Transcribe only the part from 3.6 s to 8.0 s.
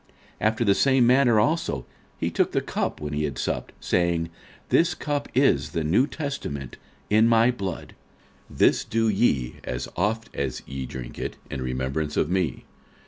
saying, This cup is the new testament in my blood: